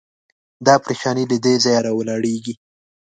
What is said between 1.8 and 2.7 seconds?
راولاړېږي.